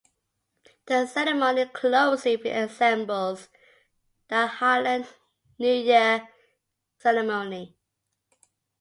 The 0.87 1.05
ceremony 1.05 1.67
closely 1.67 2.35
resembles 2.35 3.49
the 4.29 4.47
Highland 4.47 5.07
New 5.59 5.71
Year 5.71 6.27
ceremony. 6.97 7.77